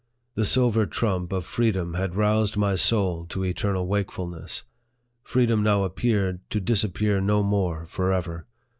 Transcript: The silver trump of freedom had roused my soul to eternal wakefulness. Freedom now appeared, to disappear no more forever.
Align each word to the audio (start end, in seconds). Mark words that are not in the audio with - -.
The 0.33 0.45
silver 0.45 0.87
trump 0.87 1.31
of 1.31 1.45
freedom 1.45 1.93
had 1.93 2.15
roused 2.15 2.57
my 2.57 2.73
soul 2.73 3.27
to 3.27 3.45
eternal 3.45 3.85
wakefulness. 3.85 4.63
Freedom 5.21 5.61
now 5.61 5.83
appeared, 5.83 6.39
to 6.49 6.59
disappear 6.59 7.21
no 7.21 7.43
more 7.43 7.85
forever. 7.85 8.47